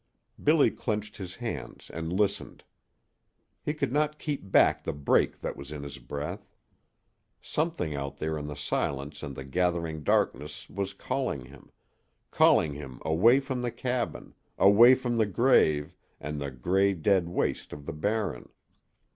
[0.43, 2.63] Billy clenched his hands and listened.
[3.61, 6.51] He could not keep back the break that was in his breath.
[7.39, 11.69] Something out there in the silence and the gathering darkness was calling him
[12.31, 17.71] calling him away from the cabin, away from the grave, and the gray, dead waste
[17.71, 18.49] of the Barren.